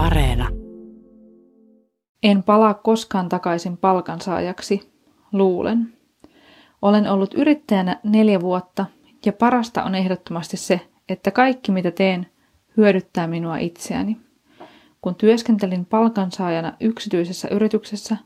Areena. 0.00 0.48
En 2.22 2.42
palaa 2.42 2.74
koskaan 2.74 3.28
takaisin 3.28 3.76
palkansaajaksi, 3.76 4.92
luulen. 5.32 5.92
Olen 6.82 7.10
ollut 7.10 7.34
yrittäjänä 7.34 8.00
neljä 8.04 8.40
vuotta 8.40 8.86
ja 9.26 9.32
parasta 9.32 9.84
on 9.84 9.94
ehdottomasti 9.94 10.56
se, 10.56 10.80
että 11.08 11.30
kaikki 11.30 11.72
mitä 11.72 11.90
teen 11.90 12.26
hyödyttää 12.76 13.26
minua 13.26 13.56
itseäni. 13.56 14.16
Kun 15.02 15.14
työskentelin 15.14 15.84
palkansaajana 15.86 16.72
yksityisessä 16.80 17.48
yrityksessä, 17.48 18.16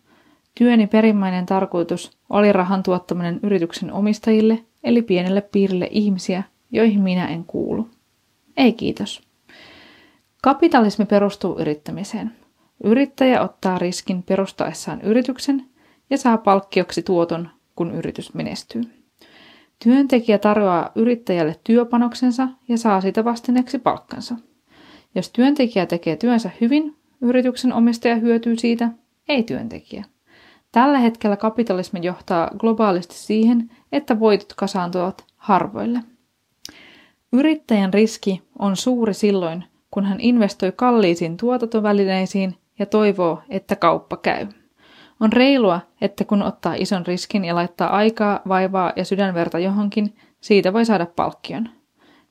työni 0.55 0.87
perimmäinen 0.87 1.47
tarkoitus 1.47 2.19
oli 2.31 2.53
rahan 2.53 2.83
tuottaminen 2.83 3.41
yrityksen 3.43 3.93
omistajille, 3.93 4.65
eli 4.85 5.03
pienelle 5.03 5.41
piirille 5.41 5.89
ihmisiä, 5.91 6.43
joihin 6.71 7.01
minä 7.01 7.29
en 7.29 7.45
kuulu. 7.45 7.89
Ei 8.57 8.73
kiitos. 8.73 9.34
Kapitalismi 10.45 11.05
perustuu 11.05 11.59
yrittämiseen. 11.59 12.33
Yrittäjä 12.85 13.43
ottaa 13.43 13.79
riskin 13.79 14.23
perustaessaan 14.23 15.01
yrityksen 15.01 15.65
ja 16.11 16.19
saa 16.19 16.39
palkkioksi 16.39 17.03
tuoton, 17.03 17.49
kun 17.77 17.95
yritys 17.95 18.35
menestyy. 18.35 18.83
Työntekijä 19.85 20.39
tarjoaa 20.39 20.91
yrittäjälle 20.95 21.57
työpanoksensa 21.65 22.49
ja 22.69 22.79
saa 22.79 23.01
sitä 23.01 23.25
vastineeksi 23.25 23.79
palkkansa. 23.79 24.35
Jos 25.15 25.31
työntekijä 25.31 25.87
tekee 25.87 26.17
työnsä 26.17 26.51
hyvin, 26.61 26.97
yrityksen 27.21 27.73
omistaja 27.73 28.17
hyötyy 28.17 28.57
siitä, 28.57 28.89
ei 29.29 29.43
työntekijä. 29.43 30.05
Tällä 30.73 30.99
hetkellä 30.99 31.37
kapitalismi 31.37 32.01
johtaa 32.03 32.51
globaalisti 32.59 33.15
siihen, 33.15 33.71
että 33.93 34.21
voitot 34.21 34.53
kasaantuvat 34.53 35.25
harvoille. 35.37 36.01
Yrittäjän 37.33 37.95
riski 37.95 38.43
on 38.59 38.77
suuri 38.77 39.15
silloin, 39.15 39.65
kun 39.95 40.05
hän 40.05 40.21
investoi 40.21 40.73
kalliisiin 40.77 41.37
tuotantovälineisiin 41.37 42.55
ja 42.79 42.87
toivoo, 42.87 43.43
että 43.49 43.77
kauppa 43.77 44.17
käy. 44.17 44.47
On 45.21 45.33
reilua, 45.33 45.81
että 46.01 46.25
kun 46.25 46.43
ottaa 46.43 46.75
ison 46.75 47.07
riskin 47.07 47.45
ja 47.45 47.55
laittaa 47.55 47.89
aikaa, 47.89 48.41
vaivaa 48.49 48.93
ja 48.97 49.05
sydänverta 49.05 49.59
johonkin, 49.59 50.15
siitä 50.41 50.73
voi 50.73 50.85
saada 50.85 51.07
palkkion. 51.07 51.69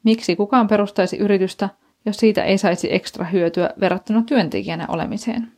Miksi 0.03 0.36
kukaan 0.36 0.67
perustaisi 0.67 1.17
yritystä, 1.17 1.70
jos 2.05 2.17
siitä 2.17 2.44
ei 2.44 2.58
saisi 2.58 2.94
ekstra 2.94 3.25
hyötyä 3.25 3.70
verrattuna 3.80 4.23
työntekijänä 4.25 4.86
olemiseen? 4.89 5.52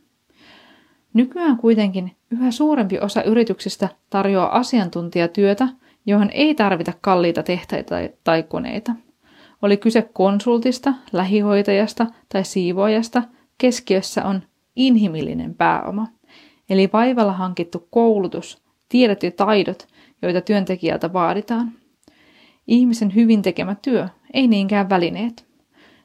Nykyään 1.14 1.56
kuitenkin 1.56 2.16
yhä 2.30 2.50
suurempi 2.50 2.98
osa 2.98 3.22
yrityksistä 3.22 3.88
tarjoaa 4.10 4.58
asiantuntijatyötä, 4.58 5.68
johon 6.06 6.30
ei 6.30 6.54
tarvita 6.54 6.92
kalliita 7.00 7.42
tehtaita 7.42 7.94
tai 8.24 8.42
koneita. 8.42 8.92
Oli 9.62 9.76
kyse 9.76 10.02
konsultista, 10.02 10.94
lähihoitajasta 11.12 12.06
tai 12.28 12.44
siivoajasta, 12.44 13.22
keskiössä 13.58 14.24
on 14.24 14.42
inhimillinen 14.76 15.54
pääoma, 15.54 16.06
eli 16.70 16.90
vaivalla 16.92 17.32
hankittu 17.32 17.88
koulutus, 17.90 18.62
tiedot 18.88 19.22
ja 19.22 19.30
taidot, 19.30 19.88
joita 20.22 20.40
työntekijältä 20.40 21.12
vaaditaan. 21.12 21.72
Ihmisen 22.66 23.14
hyvin 23.14 23.42
tekemä 23.42 23.76
työ, 23.82 24.08
ei 24.34 24.46
niinkään 24.48 24.88
välineet. 24.88 25.46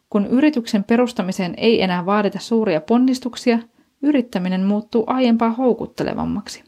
Kun 0.10 0.26
yrityksen 0.28 0.84
perustamiseen 0.84 1.54
ei 1.58 1.82
enää 1.82 2.06
vaadita 2.06 2.40
suuria 2.40 2.82
ponnistuksia, 2.82 3.60
yrittäminen 4.02 4.64
muuttuu 4.64 5.04
aiempaa 5.08 5.50
houkuttelevammaksi. 5.50 6.64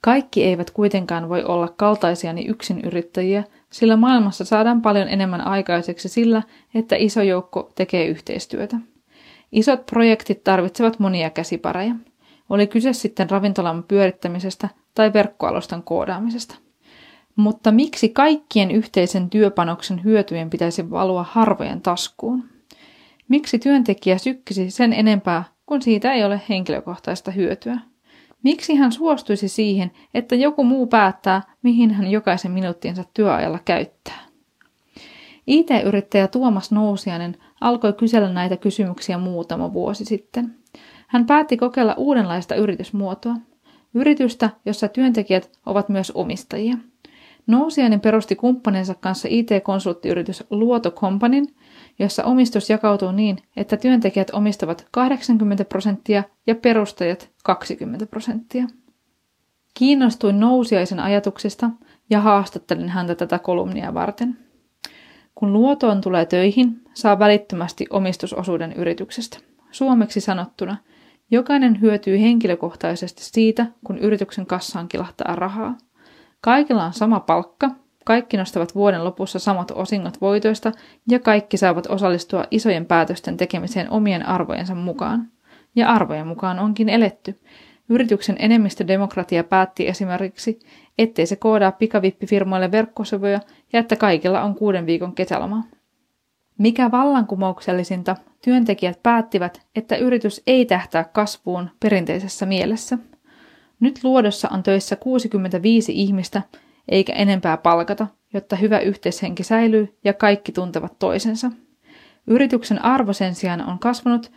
Kaikki 0.00 0.44
eivät 0.44 0.70
kuitenkaan 0.70 1.28
voi 1.28 1.44
olla 1.44 1.68
kaltaisiani 1.68 2.46
yksin 2.46 2.80
yrittäjiä, 2.80 3.44
sillä 3.72 3.96
maailmassa 3.96 4.44
saadaan 4.44 4.82
paljon 4.82 5.08
enemmän 5.08 5.40
aikaiseksi 5.40 6.08
sillä, 6.08 6.42
että 6.74 6.96
iso 6.96 7.22
joukko 7.22 7.72
tekee 7.74 8.06
yhteistyötä. 8.06 8.76
Isot 9.52 9.86
projektit 9.86 10.44
tarvitsevat 10.44 10.98
monia 10.98 11.30
käsipareja. 11.30 11.94
Oli 12.50 12.66
kyse 12.66 12.92
sitten 12.92 13.30
ravintolan 13.30 13.82
pyörittämisestä 13.82 14.68
tai 14.94 15.12
verkkoalustan 15.12 15.82
koodaamisesta. 15.82 16.54
Mutta 17.36 17.72
miksi 17.72 18.08
kaikkien 18.08 18.70
yhteisen 18.70 19.30
työpanoksen 19.30 20.04
hyötyjen 20.04 20.50
pitäisi 20.50 20.90
valua 20.90 21.26
harvojen 21.30 21.80
taskuun? 21.80 22.44
Miksi 23.28 23.58
työntekijä 23.58 24.18
sykkisi 24.18 24.70
sen 24.70 24.92
enempää, 24.92 25.44
kun 25.66 25.82
siitä 25.82 26.12
ei 26.12 26.24
ole 26.24 26.40
henkilökohtaista 26.48 27.30
hyötyä? 27.30 27.78
Miksi 28.42 28.74
hän 28.74 28.92
suostuisi 28.92 29.48
siihen, 29.48 29.90
että 30.14 30.34
joku 30.34 30.64
muu 30.64 30.86
päättää, 30.86 31.42
mihin 31.62 31.90
hän 31.90 32.10
jokaisen 32.10 32.52
minuuttinsa 32.52 33.04
työajalla 33.14 33.58
käyttää? 33.64 34.20
IT-yrittäjä 35.46 36.28
Tuomas 36.28 36.72
Nousiainen 36.72 37.36
alkoi 37.60 37.92
kysellä 37.92 38.32
näitä 38.32 38.56
kysymyksiä 38.56 39.18
muutama 39.18 39.72
vuosi 39.72 40.04
sitten. 40.04 40.54
Hän 41.06 41.26
päätti 41.26 41.56
kokeilla 41.56 41.94
uudenlaista 41.96 42.54
yritysmuotoa. 42.54 43.34
Yritystä, 43.94 44.50
jossa 44.64 44.88
työntekijät 44.88 45.50
ovat 45.66 45.88
myös 45.88 46.10
omistajia. 46.10 46.76
Nousiainen 47.46 48.00
perusti 48.00 48.36
kumppaninsa 48.36 48.94
kanssa 48.94 49.28
IT-konsulttiyritys 49.30 50.44
Luoto 50.50 50.90
Companyn, 50.90 51.46
jossa 52.00 52.24
omistus 52.24 52.70
jakautuu 52.70 53.12
niin, 53.12 53.38
että 53.56 53.76
työntekijät 53.76 54.30
omistavat 54.30 54.86
80 54.90 55.64
prosenttia 55.64 56.22
ja 56.46 56.54
perustajat 56.54 57.30
20 57.44 58.06
prosenttia. 58.06 58.66
Kiinnostuin 59.74 60.40
nousiaisen 60.40 61.00
ajatuksesta 61.00 61.70
ja 62.10 62.20
haastattelin 62.20 62.88
häntä 62.88 63.14
tätä 63.14 63.38
kolumnia 63.38 63.94
varten. 63.94 64.38
Kun 65.34 65.52
luotoon 65.52 66.00
tulee 66.00 66.26
töihin, 66.26 66.82
saa 66.94 67.18
välittömästi 67.18 67.86
omistusosuuden 67.90 68.72
yrityksestä. 68.72 69.38
Suomeksi 69.70 70.20
sanottuna, 70.20 70.76
jokainen 71.30 71.80
hyötyy 71.80 72.20
henkilökohtaisesti 72.20 73.24
siitä, 73.24 73.66
kun 73.84 73.98
yrityksen 73.98 74.46
kassaan 74.46 74.88
kilahtaa 74.88 75.36
rahaa. 75.36 75.78
Kaikilla 76.40 76.84
on 76.84 76.92
sama 76.92 77.20
palkka, 77.20 77.70
kaikki 78.10 78.36
nostavat 78.36 78.74
vuoden 78.74 79.04
lopussa 79.04 79.38
samat 79.38 79.70
osingot 79.70 80.20
voitoista 80.20 80.72
ja 81.08 81.18
kaikki 81.18 81.56
saavat 81.56 81.86
osallistua 81.86 82.44
isojen 82.50 82.86
päätösten 82.86 83.36
tekemiseen 83.36 83.90
omien 83.90 84.26
arvojensa 84.26 84.74
mukaan. 84.74 85.28
Ja 85.76 85.88
arvojen 85.88 86.26
mukaan 86.26 86.58
onkin 86.58 86.88
eletty. 86.88 87.40
Yrityksen 87.88 88.36
enemmistödemokratia 88.38 89.44
päätti 89.44 89.88
esimerkiksi, 89.88 90.58
ettei 90.98 91.26
se 91.26 91.36
koodaa 91.36 91.72
pikavippifirmoille 91.72 92.70
verkkosivuja 92.70 93.40
ja 93.72 93.80
että 93.80 93.96
kaikilla 93.96 94.42
on 94.42 94.54
kuuden 94.54 94.86
viikon 94.86 95.14
kesäloma. 95.14 95.64
Mikä 96.58 96.90
vallankumouksellisinta, 96.90 98.16
työntekijät 98.44 99.02
päättivät, 99.02 99.66
että 99.76 99.96
yritys 99.96 100.42
ei 100.46 100.64
tähtää 100.64 101.04
kasvuun 101.04 101.70
perinteisessä 101.80 102.46
mielessä. 102.46 102.98
Nyt 103.80 104.04
luodossa 104.04 104.48
on 104.52 104.62
töissä 104.62 104.96
65 104.96 105.92
ihmistä, 105.92 106.42
eikä 106.88 107.12
enempää 107.12 107.56
palkata, 107.56 108.06
jotta 108.34 108.56
hyvä 108.56 108.78
yhteishenki 108.78 109.42
säilyy 109.42 109.98
ja 110.04 110.14
kaikki 110.14 110.52
tuntevat 110.52 110.98
toisensa. 110.98 111.50
Yrityksen 112.26 112.84
arvo 112.84 113.12
sen 113.12 113.34
sijaan 113.34 113.68
on 113.68 113.78
kasvanut, 113.78 114.32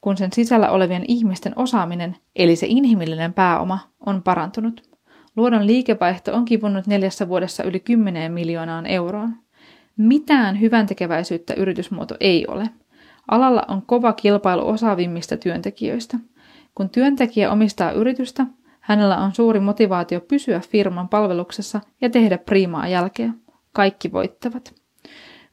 kun 0.00 0.16
sen 0.16 0.32
sisällä 0.32 0.70
olevien 0.70 1.04
ihmisten 1.08 1.52
osaaminen, 1.56 2.16
eli 2.36 2.56
se 2.56 2.66
inhimillinen 2.68 3.32
pääoma, 3.32 3.78
on 4.06 4.22
parantunut. 4.22 4.82
Luodon 5.36 5.66
liikevaihto 5.66 6.34
on 6.34 6.44
kipunut 6.44 6.86
neljässä 6.86 7.28
vuodessa 7.28 7.62
yli 7.62 7.80
10 7.80 8.32
miljoonaan 8.32 8.86
euroon. 8.86 9.34
Mitään 9.96 10.60
hyvän 10.60 10.86
tekeväisyyttä 10.86 11.54
yritysmuoto 11.54 12.16
ei 12.20 12.46
ole. 12.46 12.70
Alalla 13.28 13.62
on 13.68 13.82
kova 13.82 14.12
kilpailu 14.12 14.68
osaavimmista 14.68 15.36
työntekijöistä. 15.36 16.18
Kun 16.74 16.90
työntekijä 16.90 17.50
omistaa 17.50 17.92
yritystä, 17.92 18.46
hänellä 18.90 19.18
on 19.18 19.34
suuri 19.34 19.60
motivaatio 19.60 20.20
pysyä 20.20 20.60
firman 20.60 21.08
palveluksessa 21.08 21.80
ja 22.00 22.10
tehdä 22.10 22.38
priimaa 22.38 22.88
jälkeä. 22.88 23.32
Kaikki 23.72 24.12
voittavat. 24.12 24.74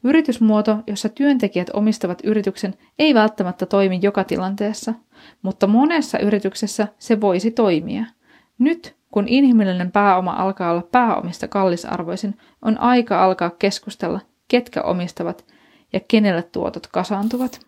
Yritysmuoto, 0.04 0.78
jossa 0.86 1.08
työntekijät 1.08 1.70
omistavat 1.72 2.20
yrityksen, 2.24 2.74
ei 2.98 3.14
välttämättä 3.14 3.66
toimi 3.66 3.98
joka 4.02 4.24
tilanteessa, 4.24 4.94
mutta 5.42 5.66
monessa 5.66 6.18
yrityksessä 6.18 6.88
se 6.98 7.20
voisi 7.20 7.50
toimia. 7.50 8.04
Nyt, 8.58 8.96
kun 9.10 9.28
inhimillinen 9.28 9.92
pääoma 9.92 10.32
alkaa 10.32 10.70
olla 10.70 10.88
pääomista 10.92 11.48
kallisarvoisin, 11.48 12.38
on 12.62 12.78
aika 12.80 13.24
alkaa 13.24 13.50
keskustella, 13.50 14.20
ketkä 14.48 14.82
omistavat 14.82 15.44
ja 15.92 16.00
kenelle 16.08 16.42
tuotot 16.42 16.86
kasaantuvat. 16.86 17.67